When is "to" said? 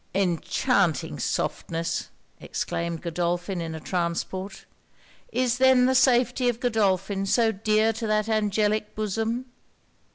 7.93-8.07